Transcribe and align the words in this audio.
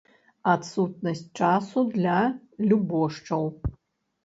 Адсутнасць 0.53 1.21
часу 1.41 1.85
для 1.99 2.17
любошчаў. 2.73 3.49